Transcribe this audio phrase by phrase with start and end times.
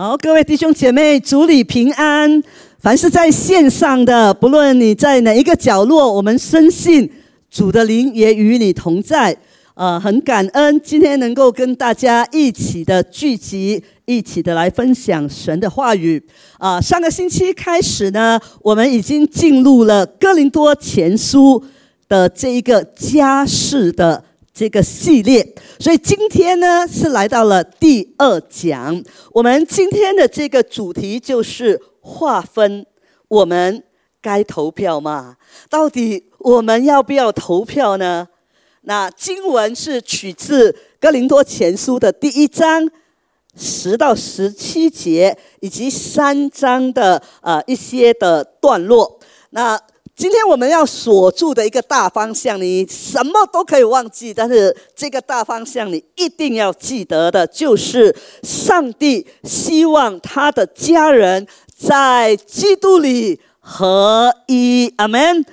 [0.00, 2.40] 好，各位弟兄姐妹，主里平安。
[2.78, 7.10] 凡是在线上的，不论你在哪一个角落，我们深信
[7.50, 9.36] 主的灵也与你同在。
[9.74, 16.22] 呃，很感恩今天能够跟大家一起的聚集，一起的来分享神的话语。
[16.58, 21.60] 啊，上个星期开始呢，我们已经进入了哥林多前书
[22.08, 24.22] 的这一个家事的。
[24.58, 29.00] 这个系列，所以今天呢是来到了第二讲。
[29.30, 32.84] 我们今天的这个主题就是划分，
[33.28, 33.84] 我们
[34.20, 35.36] 该投票吗？
[35.70, 38.26] 到底我们要不要投票呢？
[38.80, 42.90] 那经文是取自哥林多前书的第一章
[43.56, 49.20] 十到十七节，以及三章的呃一些的段落。
[49.50, 49.80] 那
[50.18, 64.92] 今天我们要锁住的一个大方向，你什么都可以忘记，但是这个大方向你一定要记得的，就是上帝希望他的家人在基督里合一。
[64.96, 65.46] 阿门。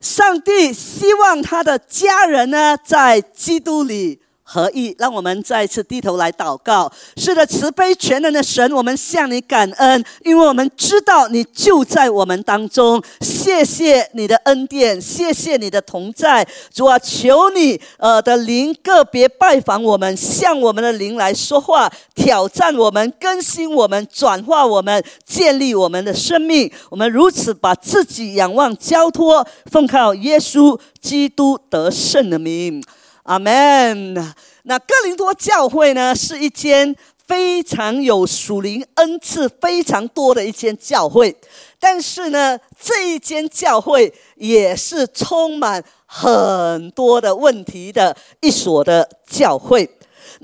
[0.00, 4.18] 上帝希望他的家人呢，在基督里。
[4.44, 6.92] 合意，让我们再次低头来祷告。
[7.16, 13.02] 是的，慈悲全能的神，我们向你感恩，因为我们知道你就在我们当中。
[13.20, 16.46] 谢谢你的恩典，谢谢你的同在。
[16.72, 26.70] 主啊，求你呃的灵个别拜访我们，向我们的灵来说话，挑战我们，更新我们，转化我们，建立我们的生命。
[26.90, 32.82] 我们如此把自己仰望交托，奉靠耶稣基督得胜的名。
[33.24, 34.14] 阿门。
[34.62, 41.34] 那哥林多教会呢，是一间非常有属灵恩赐非常多的一间教会，
[41.78, 49.90] 但是呢，这一间教会也是充满很多的问题的一所的教会。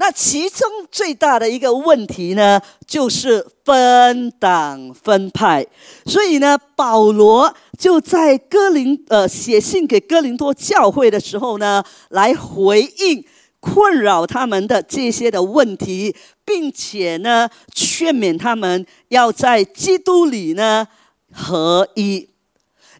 [0.02, 5.66] 那其中最大的一个问题呢，就是分党分派。
[6.06, 13.22] 所以呢，保罗就在哥林呃写信给哥林多教会的时候呢，来回应
[13.60, 16.16] 困扰他们的这些的问题，
[16.46, 20.88] 并且呢，劝勉他们要在基督里呢
[21.30, 22.26] 合一，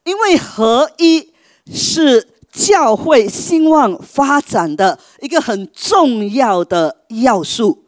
[0.05, 1.33] 因为合一
[1.72, 2.28] 是。
[2.53, 7.84] 教会兴旺发展的一个很重要的要素。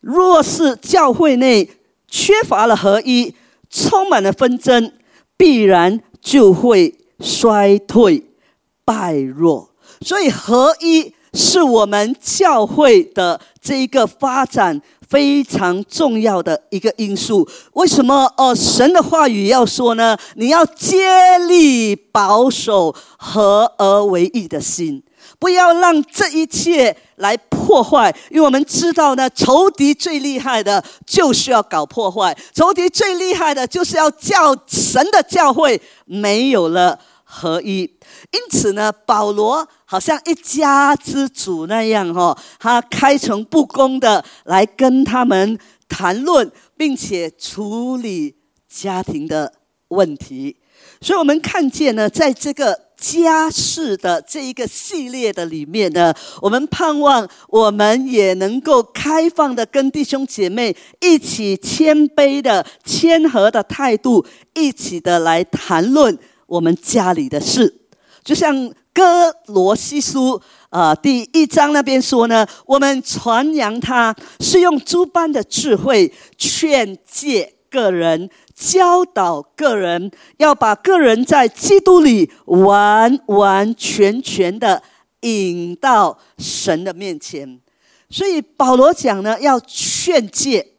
[0.00, 1.70] 若是教会内
[2.08, 3.34] 缺乏了合一，
[3.70, 4.92] 充满了纷争，
[5.36, 8.24] 必然就会衰退
[8.84, 9.70] 败弱。
[10.00, 14.80] 所以，合一是我们教会的这一个发展。
[15.08, 18.32] 非常重要的一个因素，为什么？
[18.38, 20.16] 哦，神的话语要说呢？
[20.36, 25.02] 你要接力保守合而为一的心，
[25.38, 28.10] 不要让这一切来破坏。
[28.30, 36.98] 因为我们知道呢，仇敌最厉害的就是要搞破坏，仇敌最厉害的就是要叫神的教会没有了
[37.34, 37.80] 合一。
[38.30, 48.36] 因此呢，保罗好像一家之主那样，哈，他开诚布公的来跟他们谈论，并且处理
[48.68, 49.54] 家庭的
[49.88, 50.58] 问题。
[51.00, 66.16] 所以，我们看见呢，在这个家事的这一个系列的里面呢，我们盼望我们也能够开放的跟弟兄姐妹一起谦卑的、谦和的态度，一起的来谈论
[66.52, 67.80] 我们家里的事。
[68.22, 84.82] 就像哥罗西书啊第一章那边说呢，我们传扬他是用诸般的智慧劝诫个人，教导个人，要把个人在基督里完完全全的
[85.22, 87.58] 引到神的面前。
[88.10, 90.71] 所以保罗讲呢，要劝诫。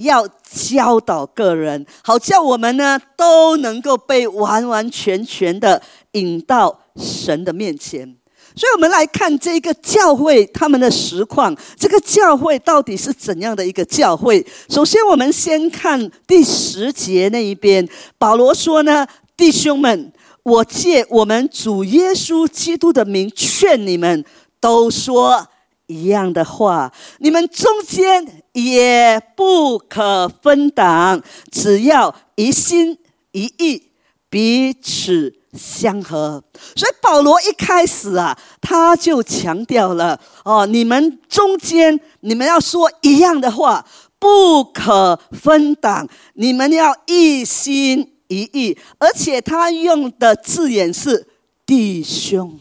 [0.00, 5.80] 要教导个人，好叫我们呢都能够被完完全全的
[6.12, 8.16] 引到神的面前。
[8.56, 11.56] 所以，我们来看这个教会他们的实况。
[11.78, 14.44] 这个教会到底是怎样的一个教会？
[14.68, 17.88] 首先，我们先看第十节那一边，
[18.18, 19.06] 保罗说呢
[19.36, 20.12] ：“弟兄们，
[20.42, 24.24] 我借我们主耶稣基督的名劝你们，
[24.58, 25.46] 都说。”
[25.90, 31.20] 一样的话，你们中间也不可分党，
[31.50, 32.96] 只要一心
[33.32, 33.90] 一意，
[34.30, 36.42] 彼此相合。
[36.76, 43.84] 所以保罗一开始啊，他就强调了：哦，你们中间你们要说一样的话，
[44.20, 48.78] 不可分党，你们要一心一意。
[48.98, 51.26] 而且他用的字眼是
[51.66, 52.60] 弟兄。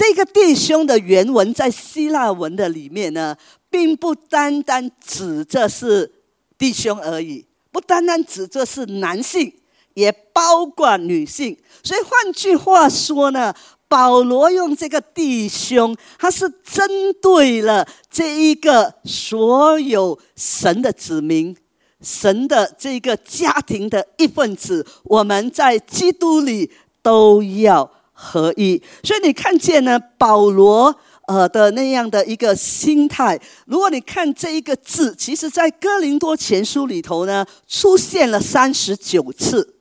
[0.00, 3.36] 这个弟兄的原文在希腊文的里面呢，
[3.68, 6.10] 并不单单指这是
[6.56, 9.52] 弟兄而已，不单单指这是男性，
[9.92, 11.54] 也包括女性。
[11.82, 13.54] 所以换句话说呢，
[13.88, 21.54] 保罗用这个弟兄，他是针对了这一个所有神的子民。
[22.00, 26.70] 神的这个家庭的一份子，我们在基督里
[27.02, 28.82] 都要合一。
[29.02, 30.94] 所以你看见呢，保罗
[31.26, 33.40] 呃的那样的一个心态。
[33.64, 39.76] 如果你看这一个字，其实在哥林多前书里头呢，出现了三十九次，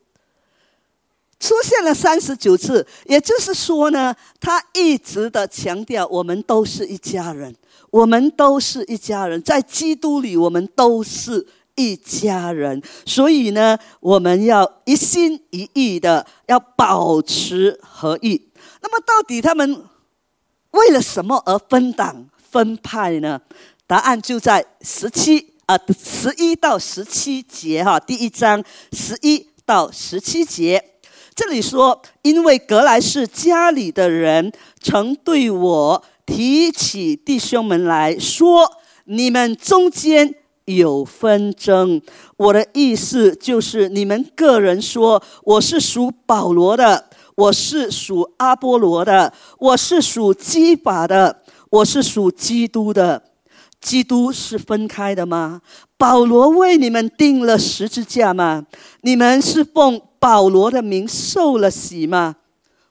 [1.39, 2.87] 出现了三十九次。
[3.05, 7.53] 也就是说呢，他一直的强调，我们都是一家人，
[7.91, 11.45] 我们都是一家人，在基督里，我们都是。
[11.79, 18.49] 一家人，所以呢，我们要一心一意的要保持合一。
[18.81, 19.85] 那么，到底他们
[20.71, 23.39] 为了什么而分党分派呢？
[23.87, 28.61] 答案就在十七啊，十一到十七节哈，第一章
[28.91, 30.83] 十一到十七节，
[31.33, 38.69] 这里说，因为格莱士家里的人曾对我提起弟兄们来说，
[39.05, 40.35] 你们中间。
[40.77, 42.01] 有纷争，
[42.37, 47.05] 我的意思就是，你们个人说我是属保罗的，
[47.35, 53.23] 我是属阿波罗的，我是属基法的，我是属基督的。
[53.81, 55.61] 基督是分开的吗？
[55.97, 58.65] 保罗为你们定了十字架吗？
[59.01, 62.35] 你们是奉保罗的名受了洗吗？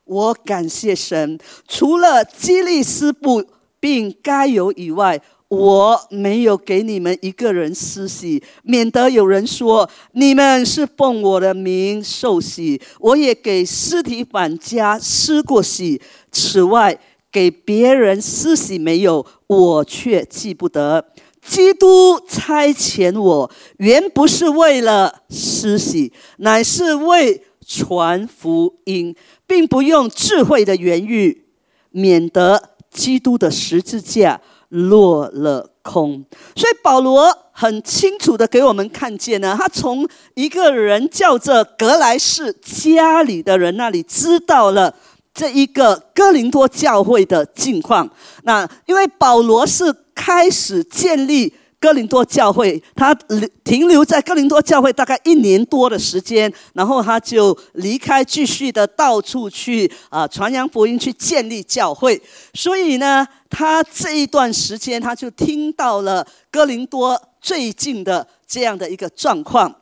[0.05, 1.39] 我感谢神，
[1.69, 3.45] 除了基利斯布
[3.79, 5.21] 并该有以外。
[5.49, 12.81] 我没有给你们一个人施洗，免得有人说你们是奉我的名受洗。
[13.01, 16.01] 我也给尸体返家施过洗，
[16.31, 17.01] 此外
[17.33, 21.13] 给别人施洗没有，我却记不得。
[21.41, 29.17] 基督差遣我，原不是为了施洗，乃是为传福音，
[29.47, 31.47] 并不用智慧的言语，
[31.91, 34.43] 免得基督的十字架。
[34.69, 36.25] 落了空，
[36.55, 44.95] 所以保罗很清楚的给我们看见呢，他从一个人叫做格莱士家里的人那里知道了
[45.33, 48.09] 这一个哥林多教会的境况。
[48.43, 51.53] 那因为保罗是开始建立。
[51.81, 53.15] 哥林多教会，他
[53.63, 62.21] 停留在哥林多教会大概一年多的时间，然后他就离开，继续的到处去啊传扬福音，去建立教会。
[62.53, 69.73] 所以呢，他这一段时间，他就听到了哥林多最近的这样的一个状况。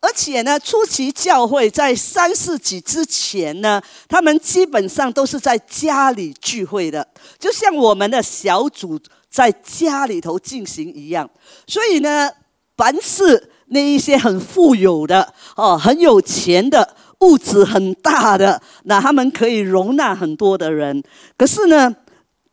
[0.00, 7.06] 而且呢，初期教会在三世纪之前呢，他们基本上都是在家里聚会的，
[7.38, 8.98] 就像我们的小组。
[9.34, 11.28] 在家里头进行一样，
[11.66, 12.30] 所以呢，
[12.76, 21.02] 凡是那一些很富有的哦，很有钱的，物质很大的，那他们可以容纳很多的人。
[21.36, 21.92] 可是呢，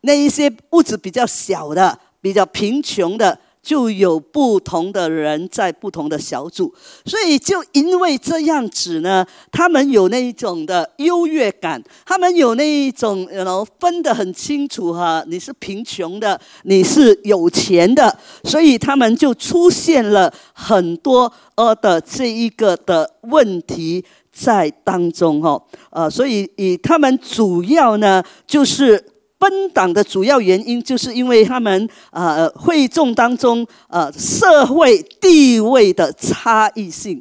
[0.00, 3.38] 那一些物质比较小的，比较贫穷的。
[3.62, 6.74] 就有不同的人在不同的小组，
[7.06, 29.11] 所以就因为这样子呢，他们有那一种的优越感，他们有那一种然后分得很清楚哈，你是贫穷的，你是有钱的，所以他们就出现了很多呃的这一个的问题在当中哈，呃，所以以他们主要呢就是。
[29.42, 37.20] 分党的主要原因，就是因为他们呃会众当中呃社会地位的差异性，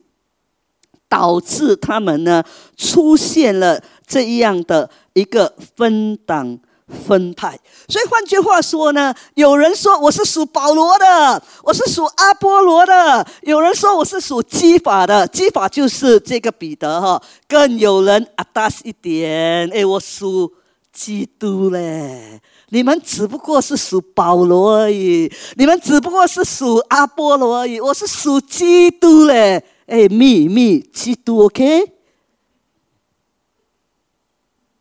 [1.10, 2.44] 导致他们呢
[2.78, 6.60] 出现了这样的一个分党
[7.08, 7.60] 分派。
[7.88, 17.20] 所以换句话说呢，有人说我是属保罗的，我是属阿波罗的；有人说我是属基法的，基法就是这个彼得哈。
[17.48, 20.54] 更有人啊大一点，哎，我属。
[20.92, 29.64] 基督嘞，你们只不过是属保罗而已，你们只不过是属阿波罗而已，我是属基督嘞。
[29.88, 31.92] 哎，秘密基督，OK？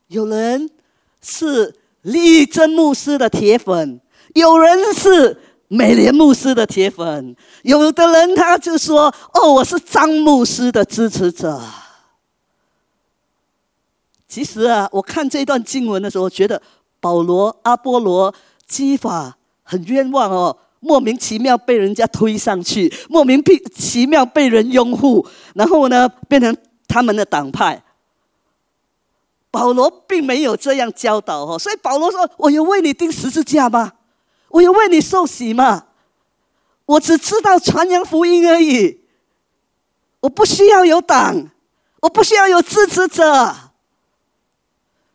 [0.09, 0.71] 有人
[1.21, 4.01] 是立真牧师的铁粉，
[4.35, 11.61] 有人是美莲牧师的铁粉，有的人他就说：“哦，我是张牧师的支持者。”
[14.31, 16.63] 其实啊，我看这段经文的时候，觉得
[17.01, 18.33] 保罗、阿波罗、
[18.65, 23.43] 基法很冤枉哦，莫名其妙被人家推上去，莫名
[23.75, 26.57] 其妙被人拥护，然后呢，变成
[26.87, 27.83] 他们的党派。
[29.51, 33.95] 保罗并没有这样教导哦，所以保罗说：“我有为你钉十字架吗？
[34.51, 35.87] 我有为你受洗吗？
[36.87, 39.01] 我只知道传扬福音而已，
[40.21, 41.51] 我不需要有党，
[42.01, 43.70] 我不需要有支持者。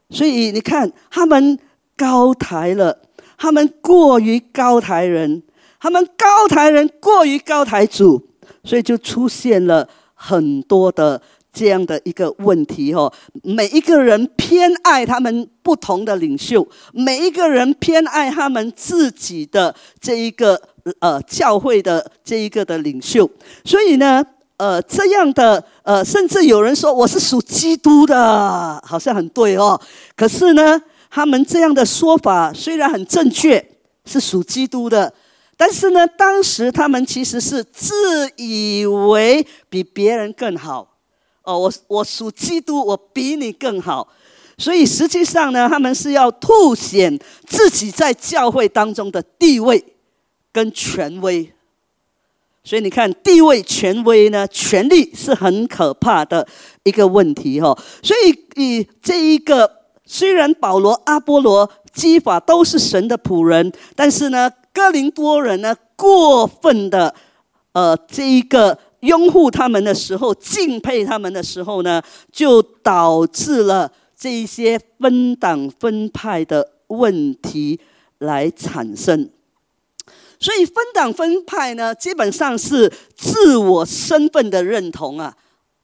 [0.10, 1.58] 所以你看，他们
[1.98, 3.02] 高抬了，
[3.38, 5.44] 他们过于高抬人，
[5.80, 8.28] 他们高抬人过于高抬主，
[8.64, 11.22] 所以就出现了很多的。
[11.58, 13.10] 这样的一个问题哦，
[13.42, 20.62] 每一个人偏爱他们不同的领袖，每一个人偏爱他们自己的这一个
[21.00, 23.32] 呃教会的这一个的领袖，
[23.64, 24.22] 所以呢，
[24.58, 29.80] 呃，这样的呃，甚至有人说我是属基督的，好像很对哦。
[30.16, 33.64] 可是呢，他们这样的说法虽然很正确，
[34.06, 35.14] 是属基督的，
[35.58, 40.96] 但是呢，当时他们其实是自以为比别人更好。
[41.44, 44.08] 哦，我 我属基督，我比你更好，
[44.58, 49.84] 所以实际上呢，他们是要凸显自己在教会当中的地位
[50.54, 51.52] 跟权威。
[52.66, 56.46] 所以你看，地位、权威呢，权力是很可怕的
[56.84, 57.78] 一个问题哈。
[58.04, 59.72] 所以以这一个，
[60.06, 67.16] 虽然保罗、阿波罗、基法都是神的仆人，但是呢，哥林多人呢，过分的
[67.72, 68.78] 呃，这一个。
[69.02, 77.80] 拥护他们的时候，敬佩他们的时候呢，就导致了这一些分党分派的问题
[78.18, 79.30] 来产生。
[80.46, 85.34] 所以分党分派呢，基本上是自我身份的认同啊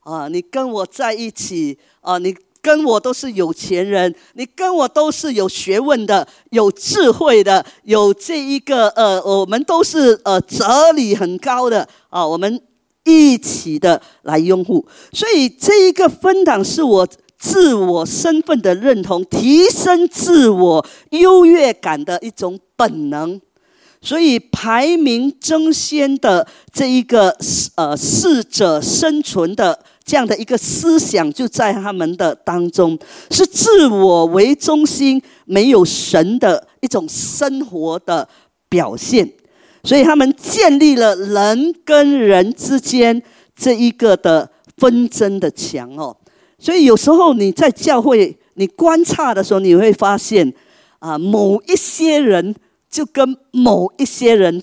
[0.04, 0.28] 啊！
[0.28, 12.62] 你跟我在一起啊，你跟我都是有钱人，你跟我都是有学问的、有智慧的、有这一个呃，我们都是呃哲理很高的啊，我们。
[13.04, 23.40] 一起的来拥护，所以这一个分党是我自我身份的认同，提升自我优越感的一种本能。
[24.02, 27.34] 所以排名争先的这一个
[27.76, 32.98] 呃适者生存的这样的一个思想，就在他们的当中，
[33.30, 38.28] 是自我为中心、没有神的一种生活的
[38.68, 39.32] 表现。
[39.84, 43.22] 所以他们建立了人跟人之间
[43.54, 46.16] 这一个的纷争的墙哦。
[46.58, 50.52] 所以有时候你在教会你观察的时候，你会发现
[50.98, 52.54] 啊，某一些人
[52.92, 54.62] 就跟某一些人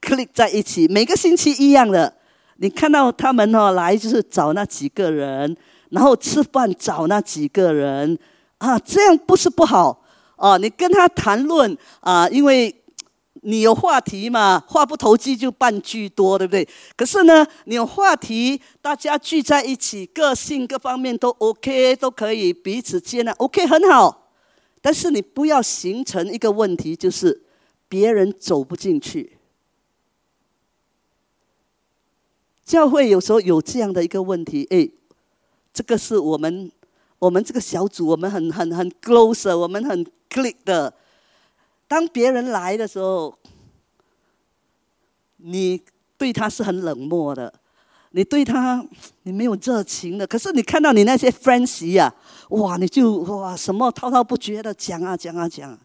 [0.00, 2.14] click 在一起，每个星期一样的。
[2.58, 5.56] 你看到他们哦来就是找那几个人，
[5.88, 8.16] 然后吃饭找那几个人
[8.58, 10.04] 啊，这样不是不好
[10.36, 10.56] 哦。
[10.58, 12.72] 你跟他谈论啊，因为。
[13.46, 14.62] 你有话题嘛？
[14.66, 16.66] 话不投机就半句多，对不对？
[16.96, 24.30] 可是呢，你有话题，大家聚在一起，个性各方面都 OK，都可以彼此接纳，OK 很好。
[24.80, 27.43] 但是你不要形成一个问题，就是
[27.94, 29.38] 别人走不进去。
[32.64, 34.90] 教会有时候有这样的一个问题，哎，
[35.72, 36.72] 这个是我们
[37.20, 40.92] 我们这个小组，我们很很很 close，我们很 click 的。
[41.86, 43.38] 当别人来的时候，
[45.36, 45.80] 你
[46.18, 47.54] 对他是很冷漠的，
[48.10, 48.84] 你对他
[49.22, 50.26] 你没有热情的。
[50.26, 52.12] 可是你看到你那些 friends 呀，
[52.48, 55.78] 哇，你就哇什么滔滔不绝的讲啊讲啊讲，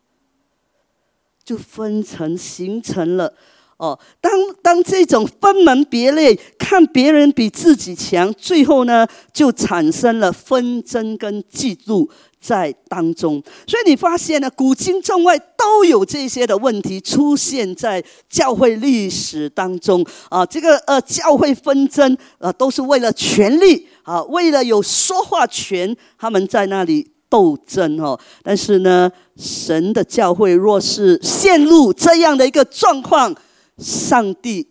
[1.50, 3.34] 就分成形成了。
[3.78, 12.08] 哦，当当这种分门别类，看别人比自己强，最后呢，就产生了纷争跟嫉妒
[12.40, 13.42] 在当中。
[13.66, 20.46] 所以你发现呢，古今中外都有这些的问题出现在教会历史当中啊。
[20.46, 28.20] 这个呃，教会纷争呃，都是为了权力啊，为了有说话权，他们在那里斗争哦。
[28.44, 33.34] 但是呢，神的教会若是陷入这样的一个状况，
[33.78, 34.68] 上帝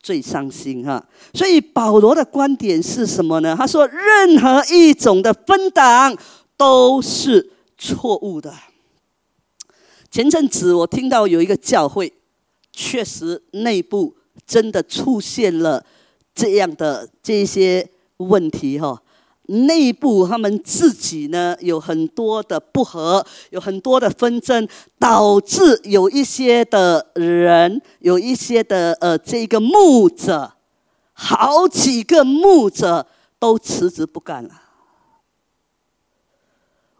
[0.00, 3.54] 最伤心哈，所以保罗的观点是什么呢？
[3.58, 6.16] 他说，任何一种的分党
[6.56, 8.54] 都是错误的。
[10.08, 12.12] 前阵子我听到有一个教会，
[12.72, 15.84] 确实内部真的出现了
[16.34, 17.86] 这样的这些
[18.18, 19.02] 问题哈。
[19.48, 30.54] 内部他们自己呢有很多的不和，有很多的纷争，导致有一些的人，有一些的呃这个牧者，
[31.12, 33.06] 好几个牧者
[33.38, 34.62] 都辞职不干了。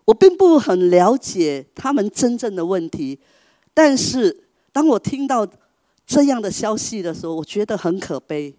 [0.05, 3.19] 我并不很了解他们真正的问题，
[3.75, 5.45] 但是当我听到
[6.07, 8.57] 这样的消息的时候，我觉得很可悲。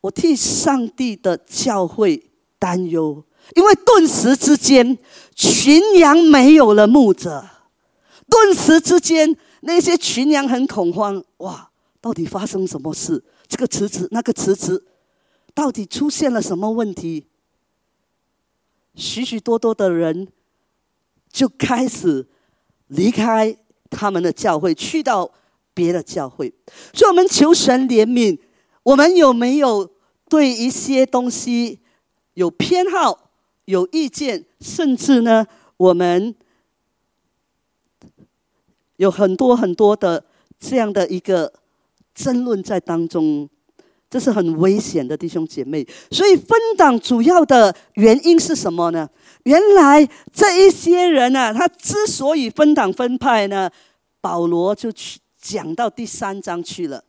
[0.00, 3.24] 我替上帝的教会担忧，
[3.56, 4.96] 因为顿时之间，
[5.34, 7.44] 群羊没有了牧者；
[8.28, 13.24] 顿时之间，那些群羊很恐慌，哇，到底发生什么事？
[13.48, 14.86] 这个池子，那个池子，
[15.52, 17.26] 到底出现了什么问题？
[18.94, 20.28] 许许多多的人
[21.32, 22.28] 就开始
[22.86, 23.56] 离开
[23.90, 25.28] 他们的教会，去到
[25.74, 26.54] 别的教会。
[26.92, 28.38] 所以，我们求神怜悯。
[28.88, 29.90] 我们有没有
[30.30, 31.80] 对一些东西
[32.32, 33.30] 有偏好、
[33.66, 36.34] 有意见，甚至呢，我们
[38.96, 40.24] 有很多很多的
[40.58, 41.52] 这样的一个
[42.14, 43.46] 争论在当中？
[44.08, 45.86] 这是很危险的，弟兄姐妹。
[46.10, 49.06] 所以分党主要的原因是什么呢？
[49.42, 53.70] 原来这一些人呢，他之所以分党分派呢，
[54.22, 57.04] 保罗就去讲到第三章去了。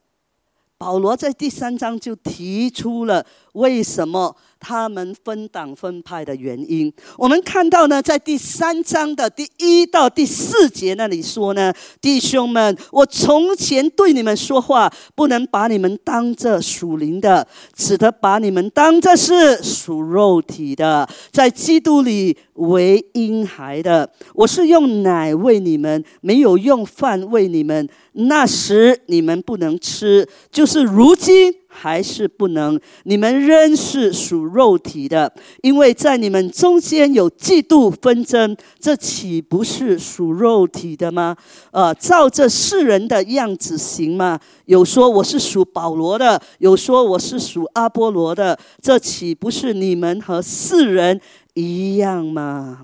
[0.80, 4.38] 保罗在第三章就提出了为什么。
[4.60, 24.12] 他们分党分派的原因，我们看到呢，在第三章的第一到第四节那里说呢，弟兄们，我从前对你们说话，不能把你们当着属灵的，只得把你们当着是属肉体的，在基督里为婴孩的。
[24.34, 27.88] 我是用奶喂你们，没有用饭喂你们。
[28.14, 31.54] 那时你们不能吃，就是如今。
[31.82, 35.32] 还是不能，你们仍是属肉体的，
[35.62, 41.38] 因为在你们中间有嫉妒纷争，这岂不是属肉体的吗？
[41.72, 44.38] 呃，照着世人的样子行吗？
[44.66, 51.22] 有说我是属保罗的，有说我是属阿波罗的，这岂不是你们和世人
[51.54, 52.82] 一样吗？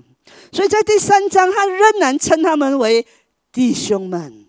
[0.50, 3.04] 所以在第三章，他仍然称他们为
[3.52, 4.46] 弟兄们，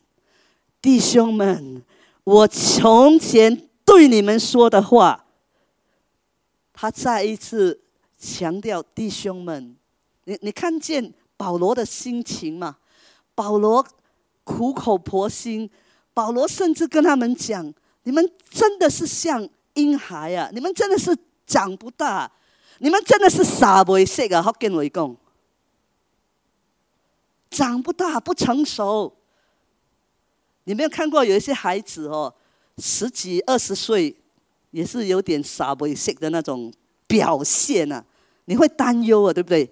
[0.81, 1.83] 弟兄们，
[2.23, 3.66] 我从前。
[3.87, 5.25] 对你们说的话，
[6.73, 7.79] 他再一次
[8.19, 9.77] 强调弟兄们，
[10.25, 12.77] 你你看见保罗的心情吗？
[13.33, 13.87] 保罗
[14.43, 15.69] 苦口婆心，
[16.13, 20.49] 保罗甚至跟他们讲：你们真的是像婴孩啊！
[20.51, 22.29] 你们真的是长不大，
[22.79, 24.41] 你们真的是傻不识啊！
[24.41, 25.15] 好跟我讲，
[27.49, 29.15] 长不大，不成熟。
[30.65, 32.35] 你没有看过有一些孩子哦？
[32.77, 34.15] 十几二十岁，
[34.71, 36.71] 也是有点傻不识的那种
[37.07, 38.03] 表现呐，
[38.45, 39.69] 你会担忧啊，对不对？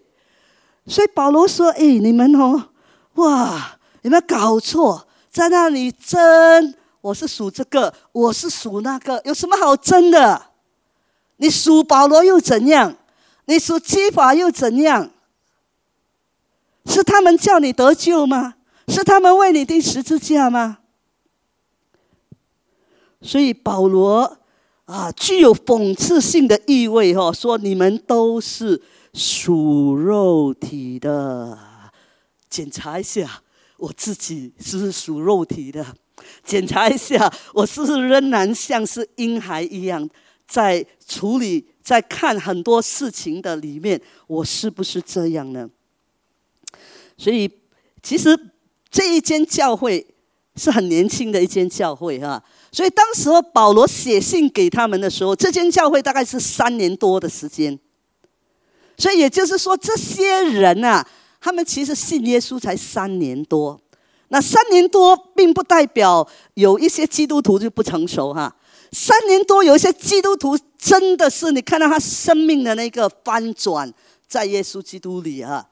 [0.88, 2.70] 所以保罗说：“哎，你们哦，
[3.16, 5.08] 哇，有没有搞错？
[5.32, 10.42] 在那里争，我是属这个，我是属那个，有什么好争的？
[11.38, 12.96] 你属保罗又怎样？
[13.46, 15.12] 你属基法又怎样？
[16.86, 18.56] 是他们叫你得救吗？
[18.88, 20.78] 是他们为你钉十字架吗？”
[23.26, 24.38] 所以保罗
[24.86, 28.80] 啊，具有讽刺性的意味哈，说你们都是
[29.16, 31.58] 属肉体的，
[32.48, 33.42] 检查一下
[33.78, 35.84] 我自己是不是属肉体的，
[36.44, 40.08] 检查一下我是不是仍然像是婴孩一样，
[40.48, 45.68] 在处理、在看很多事情的里面，我是不是这样呢？
[47.18, 47.50] 所以，
[48.04, 48.38] 其实
[48.92, 50.06] 这一间教会
[50.58, 52.44] 是很年轻的一间教会哈。
[52.76, 57.80] 所以当时候保罗写信给他们的时候，这间教会大概是三年多的时间。
[58.98, 61.08] 所以也就是说，这些人啊，
[61.40, 63.80] 他们其实信耶稣才三年多。
[64.28, 68.54] 那三年多，并不代表有一些基督徒就不成熟哈。
[68.92, 73.90] 三年多，有一些基督徒真的是你看到他生命的那个翻转，
[74.28, 75.66] 在耶稣基督里啊。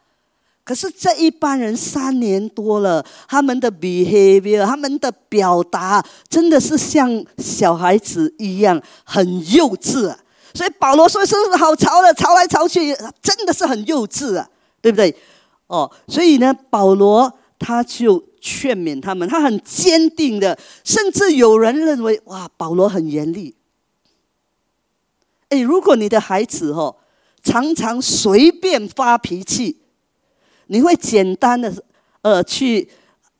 [0.65, 10.17] 可是这一般人三年多了，他们的 behavior，他们的表达，真的是像小孩子一样很幼稚啊。
[10.53, 14.47] 所以保罗说：“是好吵的，吵来吵去，真的是很幼稚啊，
[14.81, 15.13] 对不对？”
[15.67, 23.53] 哦，所以呢，保罗他就劝勉他们，他很坚定的，甚至有人认为：“哇，保罗很严厉。”
[25.49, 26.95] 哎，如果你的孩子哦，
[27.43, 29.82] 常常随便发脾气。
[30.67, 31.73] 你会简单的，
[32.21, 32.87] 呃，去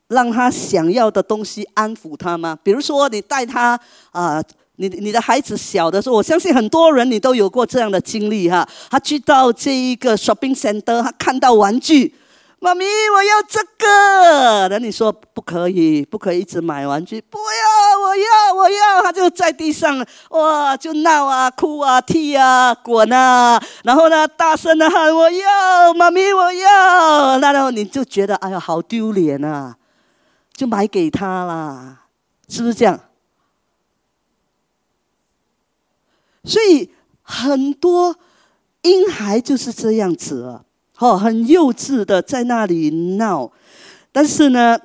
[0.08, 2.58] 让他想要的东西安抚他吗？
[2.62, 3.78] 比如说，你带他
[4.12, 4.42] 啊，
[4.76, 8.68] 你你的孩子小的时候，我相信很多人你都有过这样的经历哈。
[8.90, 12.14] 他去到这一个 shopping center，他看到玩具。
[12.64, 14.68] 妈咪，我要这个。
[14.70, 17.20] 那你说不可以，不可以一直买玩具。
[17.20, 19.02] 不要，我要，我要。
[19.02, 23.62] 他就在地上，哇，就闹啊，哭啊，踢啊，滚啊。
[23.82, 29.76] 然后呢，大声的喊：“我要，妈咪，我要。”那然后你就觉得，哎呀，好丢脸啊，
[30.54, 32.06] 就买给他啦，
[32.48, 32.98] 是不是这样？
[36.44, 38.16] 所以很多
[38.80, 40.60] 婴孩就是这样子。
[41.04, 42.88] 哦，很幼稚的在那里
[43.18, 43.50] 闹，
[44.10, 44.78] 但是呢，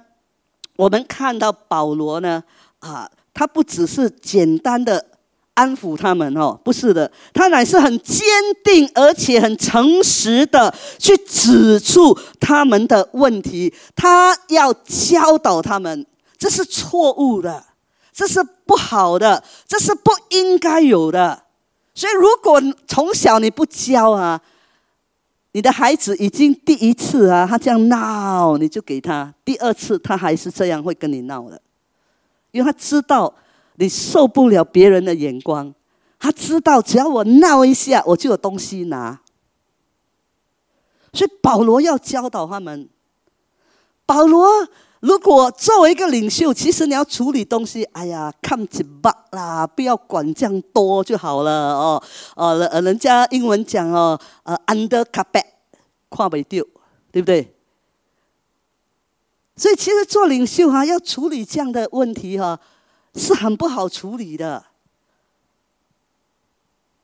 [0.75, 2.43] 我们看到保罗呢，
[2.79, 5.05] 啊，他不只是简单的
[5.53, 8.25] 安抚他们哦，不是的，他乃是很坚
[8.65, 16.05] 定而且很诚实的去指出他们的问题，他要教导他们，
[16.37, 17.63] 这是错误的，
[18.11, 21.43] 这是不好的，这是不应该有的。
[21.95, 24.41] 所以，如果从小你不教啊，
[25.51, 31.61] 你的孩子已经第一次啊，他这样闹，你就给他；第二次他还是这样会跟你闹的，
[32.51, 33.33] 因为他知道
[33.75, 35.73] 你受不了别人的眼光，
[36.19, 39.19] 他知道只要我闹一下，我就有东西拿。
[41.13, 42.87] 所以保罗要教导他们，
[44.05, 44.47] 保罗。
[45.01, 52.03] 如果作为一个领袖，其实你要处理东西，哎呀，看紧吧啦，不要管这样多就好了哦。
[52.35, 55.45] 哦，人人家英文讲哦，呃，under carpet，
[56.09, 56.67] 跨不丢，
[57.13, 57.55] 对不对？
[59.55, 62.59] 所以其实做领袖哈，要处理这样的问题哈，
[63.15, 64.65] 是很不好处理的。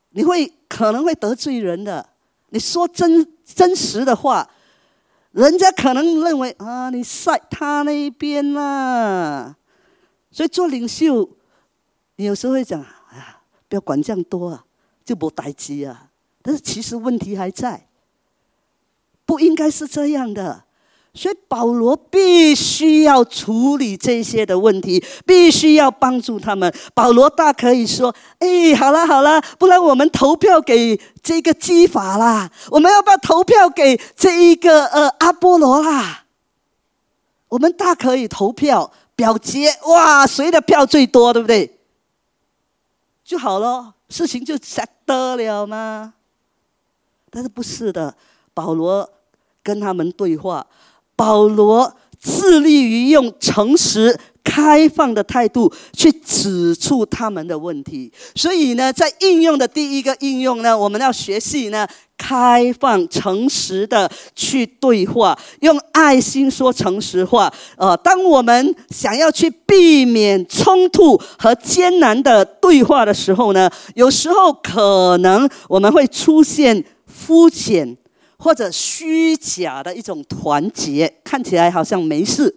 [0.09, 2.09] 你会可能会得罪人的，
[2.49, 4.49] 你说真真实的话。
[5.35, 9.53] 人家可能认为啊，你晒他那一边啦，
[10.31, 11.29] 所以做领袖，
[12.15, 14.65] 你有时候会讲，哎呀，不要管这样多啊，
[15.03, 16.09] 就不待机啊。
[16.41, 17.89] 但是其实问题还在，
[19.25, 20.64] 不应该是这样的。
[21.17, 26.71] 所以保罗必须要处理这些的问题，必须要帮助他们。
[26.93, 36.25] 保罗大可以说：“哎，好了好了，不然我们投票给这个基法啦，我们要不要投票给这一个呃阿波罗啦？
[37.47, 41.79] 我们大可以投票表决，哇，谁的票最多，对不对？
[43.23, 44.57] 就好了，事情就
[45.05, 46.13] 得了吗？
[47.29, 48.13] 但是不是的，
[48.53, 49.09] 保罗
[49.63, 50.67] 跟他们对话。”
[51.15, 67.51] 保罗致力于用诚实、开放的态度去指出他们的问题，所以呢，在应用的第一个应用呢，我们要学习呢，开放、诚实的去对话，用爱心说诚实话。
[67.77, 77.97] 呃，当我们想要去避免冲突和艰难的对话的时候呢，有时候可能我们会出现肤浅。
[78.37, 82.55] 或者虚假的一种团结，看起来好像没事。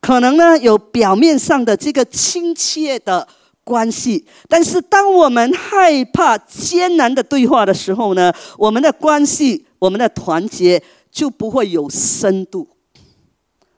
[0.00, 3.26] 可能呢有表面上的这个亲切的
[3.62, 12.68] 关系，但是当我们害怕艰难的对话的时候呢，我们的关系、我们的团结就不会有深度，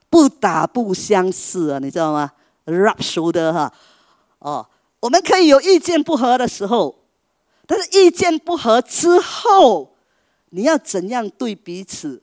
[0.09, 2.31] 不打不相识啊，你知道吗
[2.65, 3.71] ？rap 熟的哈，
[4.39, 4.67] 哦，
[4.99, 6.93] 我们可以有意见不合的时候，
[7.65, 9.93] 但是意见不合之后。
[10.49, 12.21] 你要怎样对彼此，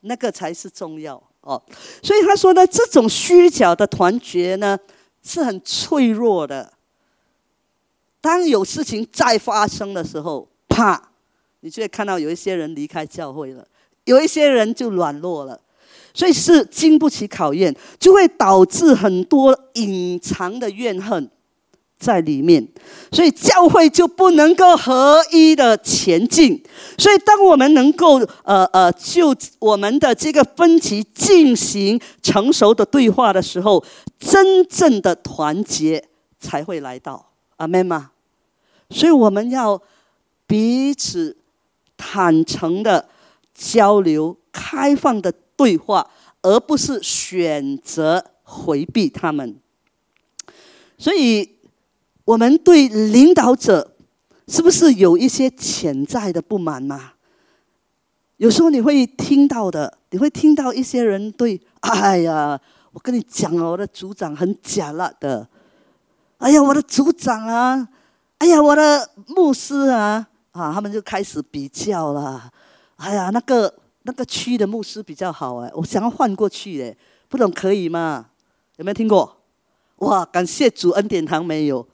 [0.00, 1.60] 那个才是重要哦。
[2.02, 4.78] 所以他说呢，这种虚假的团结呢，
[5.22, 6.72] 是很脆弱的。
[8.20, 11.10] 当有事情再发生的时候，啪，
[11.60, 13.66] 你就会看到有一些人离开教会了，
[14.04, 15.60] 有一些人就软弱了，
[16.14, 21.28] 所以是经不起考验，就会导致很多隐藏的怨恨。
[22.02, 22.66] 在里面，
[23.12, 26.60] 所以教会就不能够合一的前进。
[26.98, 33.84] 所以，当我们能够呃呃就我们的这个分歧进行成熟的对话的时候，
[34.18, 36.04] 真正的团结
[36.40, 37.30] 才会来到。
[37.58, 38.10] 阿门吗？
[38.90, 39.80] 所以，我们要
[40.48, 41.36] 彼此
[41.96, 43.08] 坦诚的
[43.54, 46.10] 交流、开放的对话，
[46.42, 49.54] 而不是选择回避他们。
[50.98, 51.61] 所以。
[52.32, 53.92] 我们对领导者
[54.48, 57.12] 是不是有一些潜在的不满吗？
[58.38, 62.58] 有时候你会听到的，你会听到一些人对：“哎呀，
[62.92, 65.46] 我跟你讲哦，我的组长很假了的。
[66.38, 67.86] 哎呀，我的组长啊，
[68.38, 72.50] 哎呀，我的牧师啊，啊，他们就开始比较了。
[72.96, 76.96] 哎呀，那个那个区的牧师比较好哎，我想要换过去哎，
[77.28, 78.28] 不懂可以吗？
[78.76, 79.36] 有没有听过？
[79.96, 81.86] 哇，感谢主恩典堂没有。”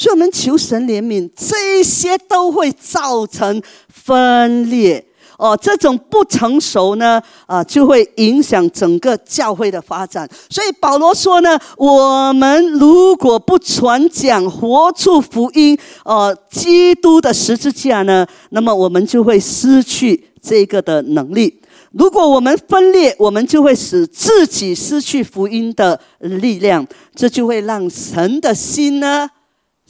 [0.00, 5.04] 所以我们求神怜悯，这些都会造成分裂
[5.36, 5.54] 哦。
[5.54, 10.26] 这种不成熟呢，啊，就会影响整个教会的发展。
[10.48, 21.60] 所以保罗说呢，我们如果不传讲活出福音，哦，基督的十字架呢，那么我们就会失去这个的能力。
[21.92, 29.28] 如果我们分裂，我们就会使自己失去福音的力量，这就会让神的心呢。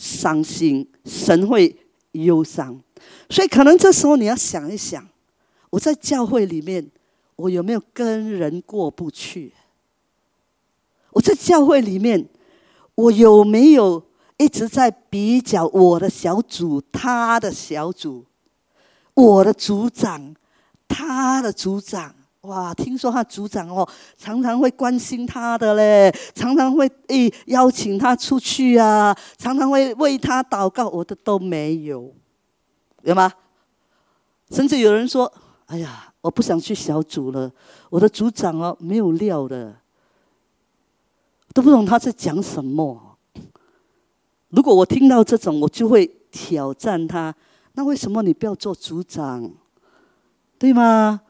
[0.00, 1.76] 伤心，神会
[2.12, 2.80] 忧伤，
[3.28, 5.06] 所以可能这时候你要想一想，
[5.68, 6.90] 我在教会里面，
[7.36, 9.52] 我有没有跟人过不去？
[11.10, 12.26] 我在教会里面，
[12.94, 14.02] 我有没有
[14.38, 18.24] 一直在比较我的小组、他的小组、
[19.12, 20.34] 我的组长、
[20.88, 22.14] 他的组长？
[22.42, 30.88] 哇，听说他组长哦，常常会关心他的嘞，常常会诶邀请他出去啊，常常会为他祷告。
[30.88, 32.10] 我的都没有，
[33.02, 33.30] 有吗？
[34.50, 35.30] 甚至有人说
[35.66, 37.52] ：“哎呀，我不想去小组了，
[37.90, 39.76] 我的组长哦没有料的，
[41.52, 43.18] 都不懂他在讲什么。”
[44.48, 47.34] 如果我听到这种，我就会挑战他。
[47.74, 49.48] 那为什么你不要做组长？
[50.58, 51.20] 对吗？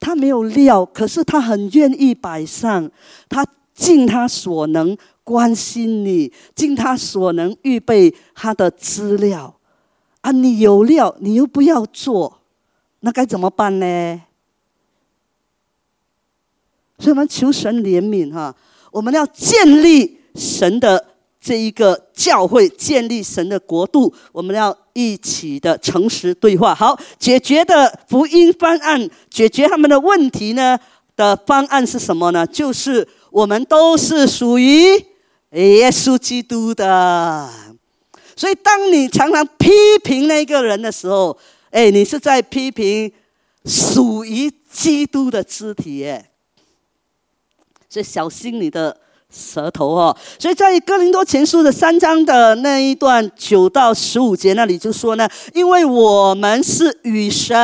[0.00, 2.90] 他没有料，可是他很愿意摆上，
[3.28, 9.54] 他尽他所能关心你，尽他所能预备他的资料。
[10.22, 12.40] 啊，你有料，你又不要做，
[13.00, 14.22] 那该怎么办呢？
[16.98, 18.56] 所以我们求神怜悯哈，
[18.90, 21.09] 我们要建立神的。
[21.40, 26.74] 这一个教会建立神的国度，我们要一起的诚实对话。
[26.74, 30.78] 好，解决的福音方案，解决他们的问题呢？
[31.16, 32.46] 的方案是什么呢？
[32.46, 34.92] 就是我们都是属于
[35.52, 37.48] 耶稣基督的。
[38.36, 39.70] 所以，当你常常批
[40.04, 41.38] 评那个人的时候，
[41.70, 43.10] 哎，你是在批评
[43.64, 46.30] 属于基督的肢体，耶，
[47.88, 48.99] 所以小心你的。
[49.30, 57.56] 舌头哦，所以在哥林多前书的三章的那一段九到十五节那里就说呢，因为我们是与神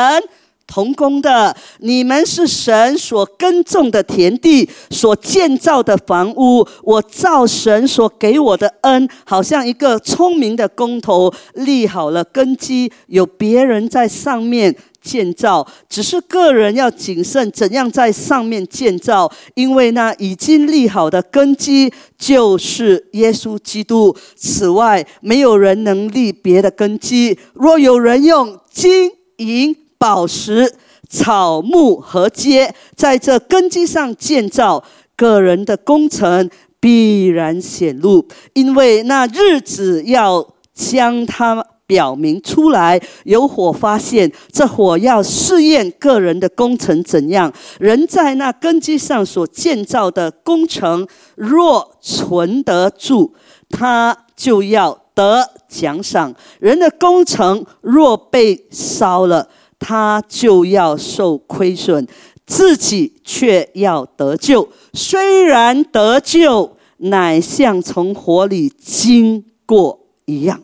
[0.66, 6.66] 同工的，你们是神所耕种的田地，所建造的房屋。
[6.82, 14.74] 我造神所给我的恩，好像一个聪明的工头立好了根基，有别人在上面。
[15.06, 19.30] 建造只是个人要谨慎，怎样在上面建造？
[19.54, 24.16] 因为那已经立好的根基就是耶稣基督。
[24.34, 27.38] 此外，没有人能立别的根基。
[27.54, 30.74] 若有人用金银宝石、
[31.08, 34.82] 草木和街在这根基上建造，
[35.14, 41.64] 个人的工程必然显露，因为那日子要将他。
[41.86, 47.52] 表明出来，有火发现，这火要试验个人的工程怎样。
[47.78, 53.32] 人在那根基上所建造的工程，若存得住，
[53.70, 62.06] 他就要得奖赏；人的工程若被烧了，他就要受亏损，
[62.44, 64.68] 自己却要得救。
[64.92, 70.62] 虽然得救，乃像从火里经过一样。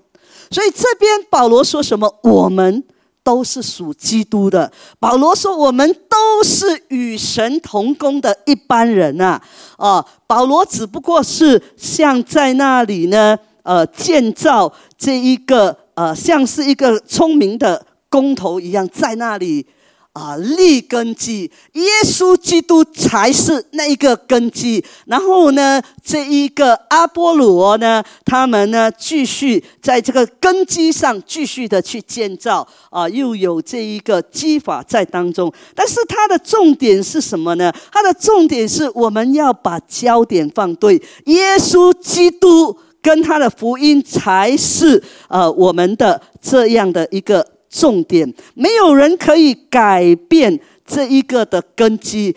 [0.53, 2.15] 所以这边保罗说什么？
[2.23, 2.85] 我们
[3.25, 4.71] 都是属基督的。
[5.01, 9.43] 保罗说，我们都是与神同工的一般人啊！
[9.79, 19.67] 哦，保罗只不过是像在那里呢，呃，建造这一个呃，像是一个聪明的工头一样，在那里。
[20.13, 24.85] 啊，立根基，耶稣基督才是那一个根基。
[25.07, 35.51] 然后呢，这一个阿波罗呢，他们呢继续在这个根基上继续的去建造啊，又有这一个基法在当中。
[35.75, 37.73] 但是它的重点是什么呢？
[37.91, 47.47] 它的重点是我们要把焦点放对，耶稣基督跟他的福音才是呃我们的这样的一个。
[47.73, 52.37] 重点，没有人可以改变这一个的根基，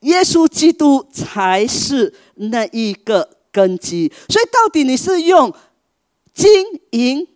[0.00, 4.10] 耶稣基督才是那一个根基。
[4.28, 5.52] 所以，到底你是用
[6.32, 7.26] 金银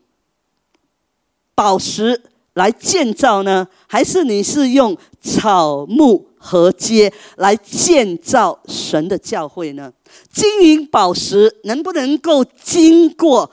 [1.56, 2.22] 宝石
[2.54, 9.92] 来建造呢，还是你是用草木和秸来建造神的教会呢？
[10.32, 13.50] 金银宝石能不能够经过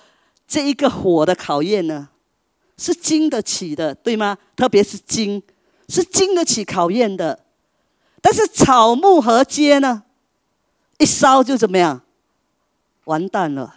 [0.48, 2.10] 这一个火的考验呢？
[2.84, 4.38] 是经得起的，对吗？
[4.58, 5.42] 特别是经，
[5.88, 7.40] 是经得起考验的。
[8.22, 10.04] 但是草木和秸呢，
[10.98, 12.02] 一烧就怎么样？
[13.06, 13.74] 完蛋了。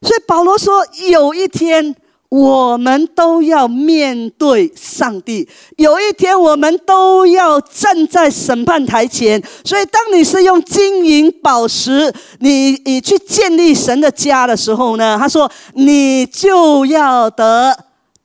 [0.00, 1.94] 所以保罗说，有一天。
[2.32, 9.42] 我们都要面对上帝，有一天我们都要站在审判台前。
[9.62, 15.18] 所以，当你是用金银宝石，你你去建立神的家的时候呢？
[15.20, 17.76] 他说，你就要得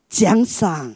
[0.09, 0.95] 奖赏。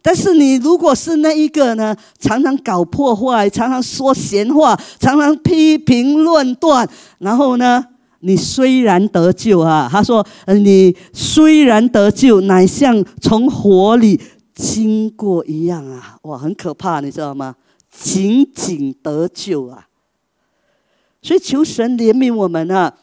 [0.00, 7.84] 但是，你如果是那一个呢，常常搞破坏，常常说闲话，常常批评论断，然后呢？
[8.20, 10.26] 你虽然得救啊，他说：“，
[10.62, 14.20] 你虽然得救，乃像从火里
[14.54, 16.18] 经过一样啊！
[16.22, 17.54] 哇，很可怕，你知道吗？
[17.90, 19.86] 仅仅得救啊！
[21.22, 22.94] 所以求神怜悯我们啊！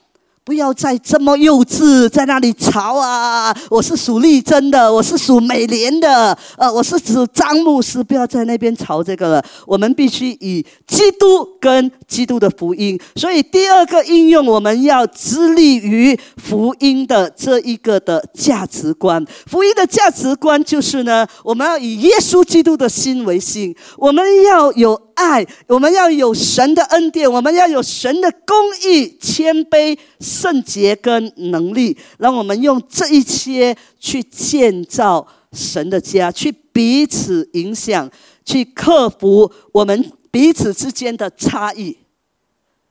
[0.46, 3.52] 不要再这么幼稚，在那里吵啊！
[3.68, 9.46] 我是属立真的，我是属美莲的，呃，我是指张牧师，不要在那边吵这个了。
[9.66, 12.96] 我们必须以基督跟基督的福音。
[13.16, 19.26] 所以第二个应用，我们要致力于福音的这一个的价值观。
[19.48, 25.05] 福音的价值观就是呢，我们要以耶稣基督的心为心，我们要有。
[25.16, 38.10] 爱，我们要有神的恩典，我们要有神的公义、谦卑、圣洁跟能力，让我们用这一切去建造神的家，去彼此影响，
[38.44, 41.98] 去克服我们彼此之间的差异。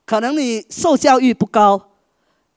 [0.07, 1.91] 可能你受教育不高，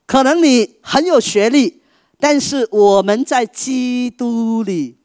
[0.05, 1.81] 可能你很有学历，
[2.19, 4.97] 但是我们在基督里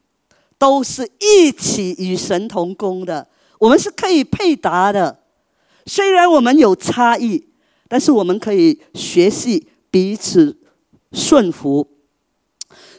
[0.59, 3.29] 都是一起与神同工的。
[3.63, 5.21] 我们是可以配搭的，
[5.87, 7.47] 虽然我们有差异，
[7.87, 10.59] 但是我们可以学习彼此
[11.13, 11.87] 顺服。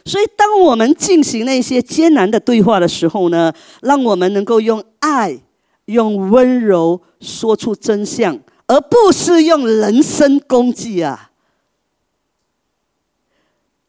[0.06, 5.38] 所以，当我们进行那些艰难的对话的时候呢，让我们能够用爱、
[5.84, 11.32] 用温柔说出真相，而不是用人身攻击啊，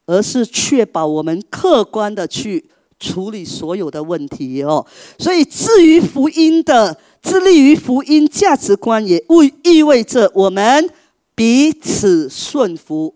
[0.04, 2.68] 而是确保我们客观的去。
[2.98, 4.86] 处理所有的问题哦，
[5.18, 10.88] 所以至于福音的致力于福音价值观，也意意味着我们
[11.34, 13.14] 彼此顺服。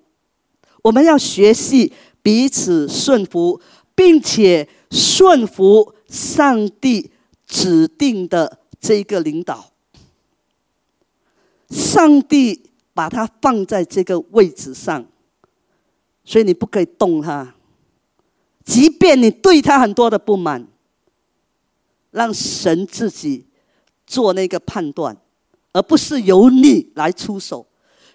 [0.83, 3.61] 我们要学习彼此顺服，
[3.95, 7.11] 并且顺服上帝
[7.47, 9.71] 指定的这个领导。
[11.69, 12.63] 上帝
[12.93, 15.07] 把他放在这个位置上，
[16.25, 17.55] 所以你不可以动他。
[19.01, 20.69] 便你对他很多的不满，
[22.11, 23.47] 让神自己
[24.07, 25.17] 做那个判断，
[25.73, 27.67] 而不是由你来出手。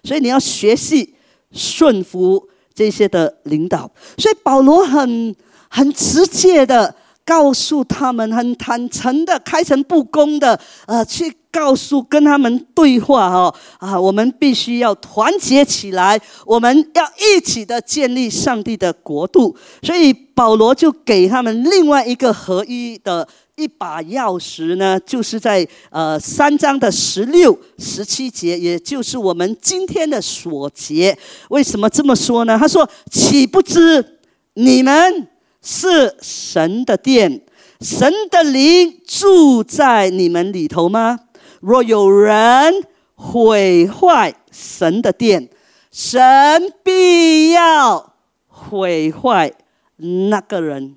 [0.04, 1.14] 所以你要学习
[1.50, 3.90] 顺服这些的领导。
[4.16, 5.34] 所以保罗很
[5.68, 6.94] 很直接的
[7.26, 11.30] 告诉他们，很坦诚的、开诚布公的，呃，去。
[11.48, 19.56] 告诉跟他们对话哈啊，我们必须要团结起来，我们要一起的建立上帝的国度。
[19.82, 31.16] 所以保罗就给他们另外一个合一的一把钥匙呢，就是在呃三章的十六、十七节，也就是我们今天的所结。
[31.48, 32.58] 为什么这么说呢？
[32.58, 34.18] 他说：“岂不知
[34.52, 35.26] 你们
[35.62, 37.42] 是神的殿，
[37.80, 41.20] 神的灵住在你们里头吗？”
[41.60, 45.48] 若有人毁坏神的殿，
[45.90, 48.14] 神必要
[48.46, 49.52] 毁坏
[49.96, 50.96] 那个人。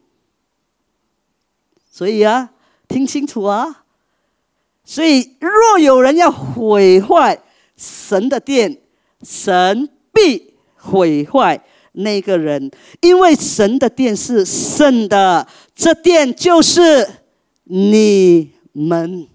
[1.90, 2.52] 所以啊，
[2.88, 3.84] 听清楚啊！
[4.86, 7.42] 所以，若有人要毁坏
[7.76, 8.82] 神的殿，
[9.22, 12.72] 神必毁坏那个人，
[13.02, 17.08] 因为神的殿是圣的，这殿就是
[17.64, 19.28] 你们。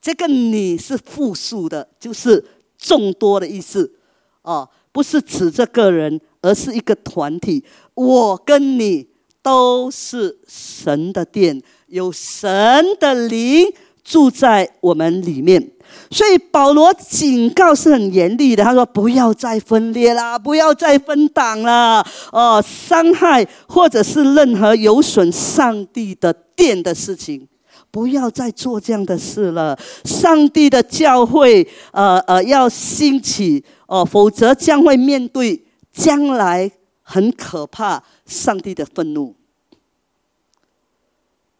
[0.00, 2.44] 这个“你”是复数的，就是
[2.76, 3.94] 众多的意思，
[4.42, 7.62] 哦，不是指这个人，而是一个团体。
[7.94, 9.06] 我跟你
[9.42, 15.70] 都是神的殿，有神的灵住在我们里面。
[16.10, 27.48] 所以保罗警告是很严厉的，他说：“不要再分裂啦，不要再分党了，哦，伤害或者是任何有损上帝的殿的事情。”
[27.90, 29.78] 不要再做这样的事了。
[30.02, 39.36] 上帝的教会，呃呃，要兴起哦，否则将会面对将来很可怕上帝的愤怒。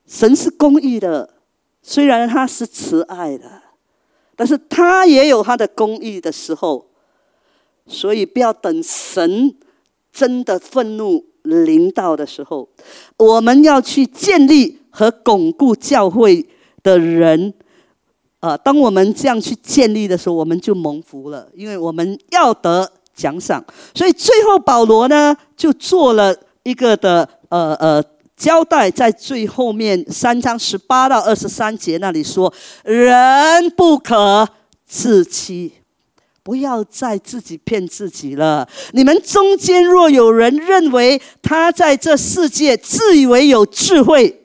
[0.07, 1.35] 神是公义的，
[1.83, 3.61] 虽然他是慈爱的，
[4.43, 6.85] 但是他也有他的公义的时候。
[7.87, 9.55] 所以不要等神
[10.13, 12.69] 真的愤怒临到的时候，
[13.17, 14.83] 我们要去建立。
[14.95, 16.47] 和巩固教会
[16.83, 17.55] 的人，
[18.41, 23.65] 啊，当我们这样去建立的时候，我们就蒙福了，因为我们要得奖赏。
[23.95, 28.05] 所以最后保罗呢，就做了一个的呃呃
[28.43, 34.49] 交代，在最后面三章十八到二十三节那里说：人不可
[34.85, 35.75] 自欺，
[36.43, 38.69] 不要再自己骗自己了。
[38.95, 44.41] 你们中间若有人认为他在这世界自以为有智慧，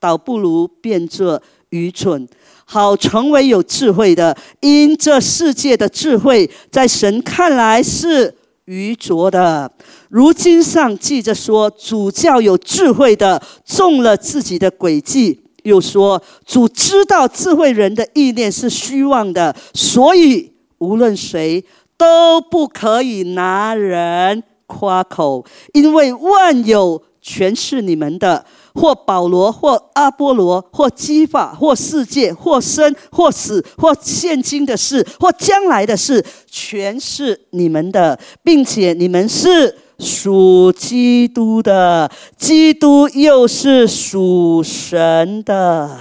[0.00, 2.26] 倒不如变作愚蠢，
[2.64, 4.34] 好成为有智慧的。
[4.60, 8.34] 因这世界的智慧，在神看来是
[8.66, 9.70] 愚拙的。
[10.08, 15.40] 如今上记着说，主教有智慧的中了自己的诡计。
[15.64, 21.64] 又说，主知道智慧人的意念是虚妄的，所以无论谁
[21.96, 28.44] 都不可以拿人夸口，因为万有全是你们的。
[28.74, 45.98] 或保罗，或阿波罗，或基法，或世界，或生，或死，或现今的事，或将来的事，全是你们的，并且你们是属基督的，基督又是属神的。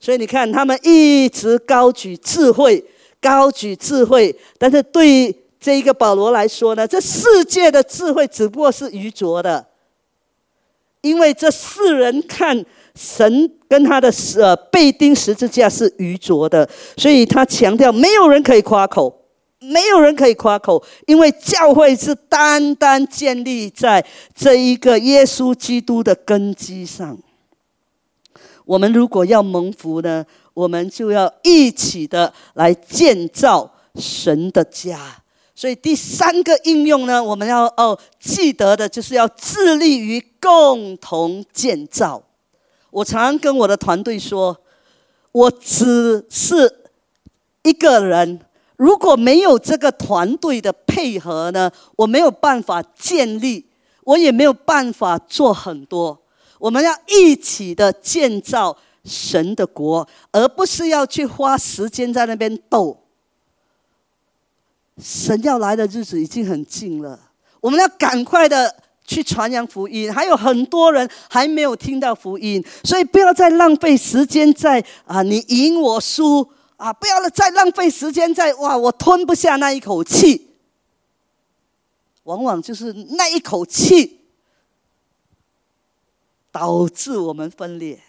[0.00, 2.84] 所以你看，他们一直高举智慧，
[3.20, 9.64] 高举智慧，但是对这一个保罗来说呢，这世界的智慧只不过是愚拙的。
[11.04, 19.14] 因为这世人看神跟他的呃被钉十字架是愚拙的，所以他强调没有人可以夸口，
[19.60, 24.02] 没有人可以夸口，因为教会是单单建立在
[24.34, 27.18] 这一个耶稣基督的根基上。
[28.64, 30.24] 我们如果要蒙福呢，
[30.54, 35.22] 我们就要一起的来建造神的家。
[35.54, 42.22] 所以第三个应用呢，我们要哦记得的就是要致力于共同建造。
[42.90, 44.56] 我常常跟我的团队说，
[45.32, 46.90] 我只是
[47.62, 48.40] 一个人，
[48.76, 53.66] 如果没有这个团队的配合呢，我没有办法建立，
[54.02, 56.20] 我也没有办法做很多。
[56.58, 63.03] 我们要一起的建造神的国，而不是要去花时间在那边斗。
[64.98, 67.18] 神要来的日子已经很近了，
[67.60, 68.74] 我们要赶快的
[69.04, 70.12] 去传扬福音。
[70.12, 76.92] 还有很多人还没有听到福音，所以不要再浪费时间在啊，你赢我输啊！
[76.92, 80.50] 不要，再浪费时间在哇，我吞不下那一口气。
[82.24, 84.20] 往往就是那一口气，
[86.50, 88.00] 导致我们分裂，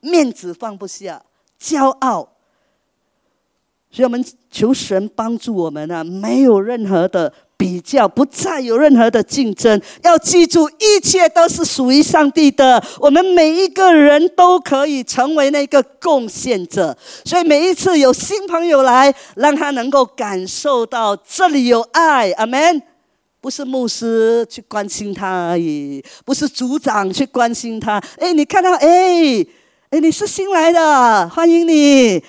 [0.00, 1.22] 面子放不下，
[1.60, 2.28] 骄傲。
[3.92, 6.04] 所以我们求神帮助我们啊！
[6.04, 9.80] 没有任何的比较，不再有任何的竞争。
[10.02, 12.82] 要记住，一切都是属于上帝的。
[13.00, 16.96] 我们每一个人都可以成为那个贡献者。
[17.24, 22.30] 所以每一次有新朋友来，让他能够感受到这里有爱。
[22.32, 22.82] 阿门。
[23.42, 27.98] 不是牧师去关心他而已，不是组长去关心他。
[28.18, 28.74] 哎，你看到？
[28.74, 29.42] 哎，
[29.88, 32.22] 哎，你是新来的，欢迎你。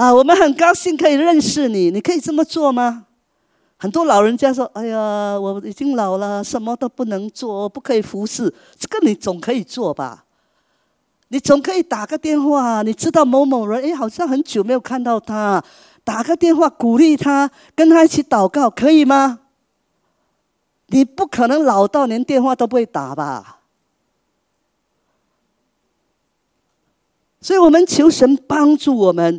[0.00, 1.90] 啊，我们很高兴可以认识你。
[1.90, 3.04] 你可以这么做吗？
[3.76, 10.24] 很多老人家说：“哎呀，我已经老了，什么都不能做，不可以服侍。”这个你总可以做吧？
[11.28, 15.62] 你总可以打个电话，你知道某某人，哎，好像很久没有看到他，
[16.02, 19.40] 打个电话鼓励他，跟他一起祷告，可以吗？
[20.86, 23.60] 你不可能老到连电话都不会打吧？
[27.42, 29.38] 所以我们求神帮助我们。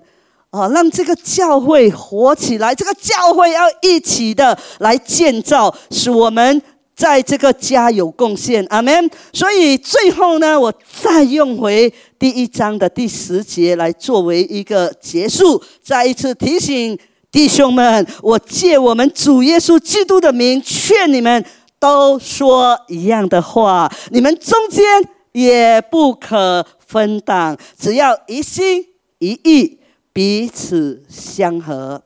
[0.52, 2.76] 啊，让这个教会活起来！
[2.76, 6.62] 这个教会要一起的来建造，使我们
[6.94, 8.66] 在这个家有贡献。
[8.70, 9.10] 阿门。
[9.32, 17.00] 所以最后呢，我再用回第一章的第十节来作为一个结束，再一次提醒
[17.32, 21.46] 弟兄们：我借我们主耶稣基督的名劝你们，
[21.80, 24.84] 都说一样的话，你们中间
[25.32, 28.86] 也不可分党，只要一心
[29.20, 29.78] 一意。
[30.14, 32.02] 彼此相合，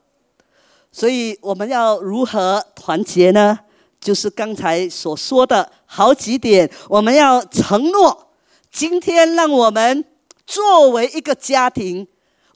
[0.92, 3.58] 所以我们要如何团结呢？
[3.98, 8.28] 就是刚才所说的好几点，我们要承诺，
[8.70, 10.04] 今天让我们
[10.46, 12.06] 作为一个家庭，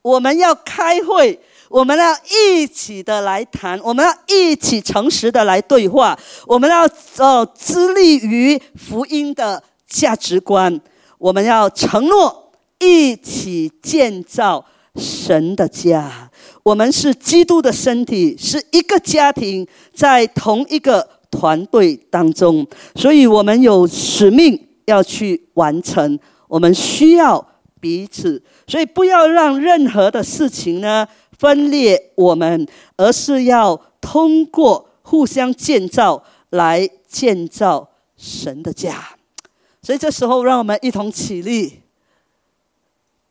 [0.02, 10.80] 我们要开会，我们要一起的来谈，我们要一起诚实的来对话，我们要呃致力于福音的价值观，
[11.18, 14.64] 我们要承诺一起建造。
[14.96, 16.30] 神的家，
[16.62, 22.66] 我们是基督的身体，是一个家庭，在同一个团队当中，
[22.96, 26.18] 所以我们有使命要去完成。
[26.48, 27.46] 我们需要
[27.80, 31.06] 彼此，所以不要让任何的事情呢
[31.38, 32.66] 分裂我们，
[32.96, 38.96] 而是要通过互相建造来建造神的家。
[39.80, 41.80] 所以这时候，让我们一同起立。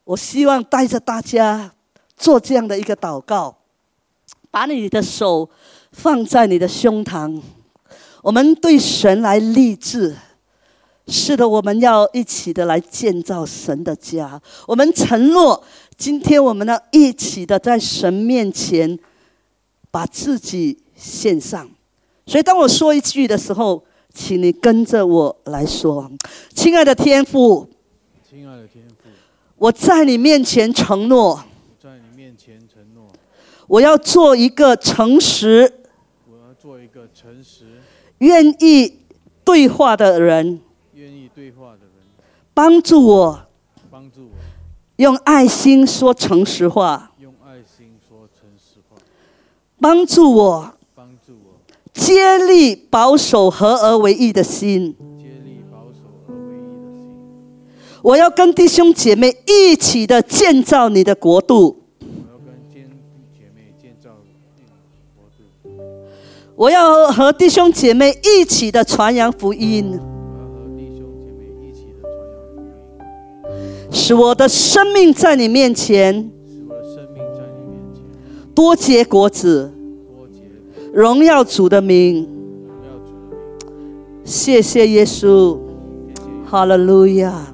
[0.09, 1.71] 我希望带着大家
[2.17, 3.55] 做这样的一个祷告，
[4.49, 5.47] 把你的手
[5.91, 7.39] 放在你的胸膛，
[8.23, 10.15] 我们对神来立志。
[11.05, 14.41] 是的，我们要一起的来建造神的家。
[14.65, 15.63] 我们承诺，
[15.95, 18.97] 今天我们要一起的在神面前
[19.91, 21.69] 把自己献上。
[22.25, 26.11] 所以当我说一句的时候，请你跟着我来说
[26.55, 27.69] ：“亲爱的天父，
[28.27, 28.83] 亲爱的天，
[29.59, 31.43] 我在你面前承诺，
[31.77, 33.07] 在你面前承诺，
[33.67, 35.69] 我要做一个诚实、
[36.31, 37.65] 我要做一个诚实、
[38.19, 38.99] 愿意
[39.43, 40.61] 对话的人，
[40.93, 41.89] 愿意对话的人，
[42.53, 43.47] 帮助我。
[43.91, 44.31] 帮助我。
[44.95, 48.95] 用爱心说诚实话，用爱心说诚实话，
[49.81, 50.73] 帮助我。
[50.95, 51.59] 帮助我。
[51.93, 54.95] 接力保守合而为一的心。
[58.01, 62.87] 我要跟弟兄姐妹一起的建造你的国度，我要跟姐
[63.37, 64.09] 姐妹建造
[66.55, 72.09] 我要和弟兄姐妹一起的传扬福音，我要和弟兄姐妹一起的传
[73.89, 76.31] 扬使我的生命在你面前。
[76.51, 78.03] 使我的生命在你面前
[78.55, 79.71] 多结果子，
[80.15, 80.39] 多结
[80.93, 82.15] 荣耀主的名。
[82.15, 82.27] 荣
[82.85, 84.23] 耀主的名。
[84.23, 85.57] 谢谢耶稣，
[86.45, 87.53] 哈利路亚，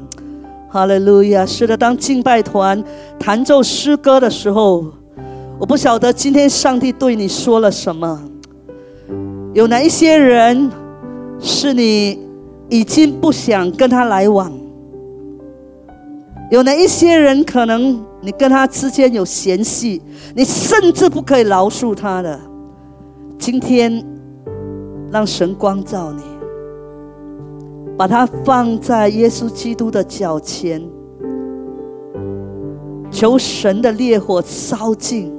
[0.76, 1.46] 哈利路亚。
[1.46, 2.84] 是的，当敬拜团
[3.18, 4.84] 弹奏诗歌的时候，
[5.58, 8.22] 我不晓得今天上帝对你说了什么。
[9.54, 10.70] 有哪一些人
[11.40, 12.20] 是你
[12.68, 14.52] 已经不想跟他来往？
[16.52, 20.02] 有哪一些人可能你跟他之间有嫌隙，
[20.36, 22.38] 你甚至不可以饶恕他的？
[23.40, 24.04] 今天
[25.10, 26.35] 让神光照你。
[27.98, 30.82] 把它放在耶稣基督的脚前，
[33.10, 35.34] 求神的烈火烧尽，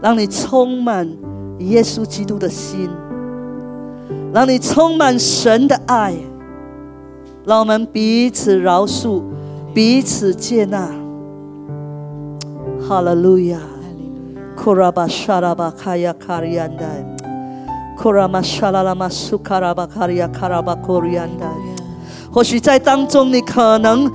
[0.00, 1.06] 让你充满
[1.58, 2.88] 耶稣基督的心，
[4.32, 6.14] 让你充满神的爱，
[7.44, 9.22] 让我们彼此饶恕，
[9.74, 10.88] 彼此接纳。
[12.80, 13.58] 哈利路亚。
[14.56, 17.17] 库拉巴沙拉巴卡亚卡里安代。
[22.30, 24.10] 或许在当中，你可能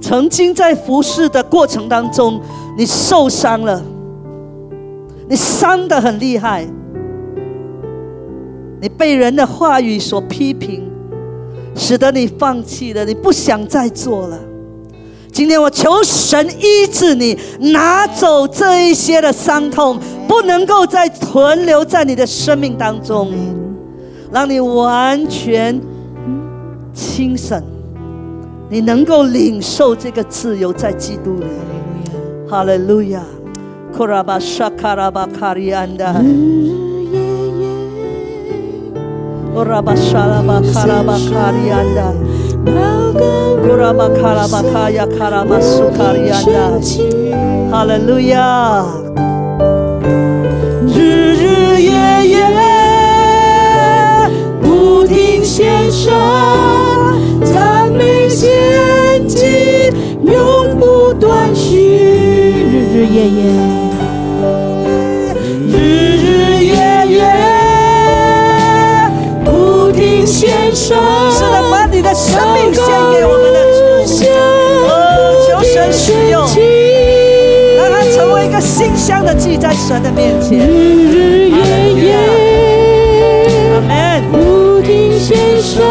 [0.00, 2.40] 曾经在服侍的过程当中，
[2.76, 3.82] 你受伤了，
[5.28, 6.66] 你伤得很厉害，
[8.80, 10.90] 你被人的话语所批评，
[11.74, 14.38] 使得你放弃了，你不想再做了。
[15.38, 17.38] 今天我求神医治你，
[17.70, 23.30] 拿走这一些的伤痛，不能够再存留在你的生命当中，
[24.32, 25.80] 让你完全
[26.92, 27.56] 清醒，
[28.68, 31.46] 你能够领受这个自由，在基督里。
[32.50, 33.22] 哈利路亚，
[33.96, 36.14] 库拉巴沙卡拉巴卡里安达，
[39.54, 42.12] 库拉巴沙拉巴卡拉巴卡里安达。
[42.64, 43.76] 那个故
[45.60, 47.34] 事不停想起
[47.70, 48.86] 哈利路亚
[50.86, 51.90] 日日夜
[52.26, 52.38] 夜
[54.60, 56.14] 不停献上
[57.44, 58.48] 赞美献
[59.26, 59.90] 祭
[60.22, 63.52] 永不断续日日夜夜。
[65.66, 67.18] 日日夜夜
[69.44, 71.27] 不停献上
[71.98, 74.22] 你的生命献给我们的主。
[74.86, 76.46] 哦，求神使用，
[77.76, 80.60] 让它成为一个馨香的祭，在神的面前。
[80.60, 82.14] 日日夜夜
[83.74, 84.22] 阿门。
[84.30, 85.82] 不停献上